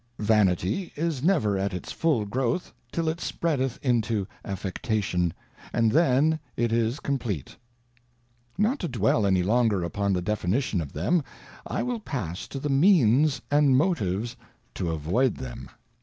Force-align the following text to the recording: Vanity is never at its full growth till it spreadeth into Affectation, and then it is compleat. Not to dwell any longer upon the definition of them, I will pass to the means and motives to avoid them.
Vanity 0.17 0.91
is 0.95 1.21
never 1.21 1.59
at 1.59 1.75
its 1.75 1.91
full 1.91 2.25
growth 2.25 2.73
till 2.91 3.07
it 3.07 3.21
spreadeth 3.21 3.77
into 3.83 4.25
Affectation, 4.43 5.31
and 5.71 5.91
then 5.91 6.39
it 6.57 6.71
is 6.73 6.99
compleat. 6.99 7.55
Not 8.57 8.79
to 8.79 8.87
dwell 8.87 9.27
any 9.27 9.43
longer 9.43 9.83
upon 9.83 10.13
the 10.13 10.21
definition 10.23 10.81
of 10.81 10.93
them, 10.93 11.23
I 11.67 11.83
will 11.83 11.99
pass 11.99 12.47
to 12.47 12.57
the 12.59 12.67
means 12.67 13.43
and 13.51 13.77
motives 13.77 14.35
to 14.73 14.89
avoid 14.89 15.35
them. 15.35 15.69